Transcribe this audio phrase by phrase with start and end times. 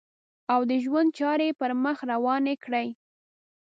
[0.53, 2.87] او د ژوند چارې یې پر مخ روانې کړې.